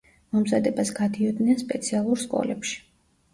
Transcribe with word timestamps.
მომზადებას 0.35 0.91
გადიოდნენ 0.99 1.59
სპეციალურ 1.65 2.23
სკოლებში. 2.23 2.81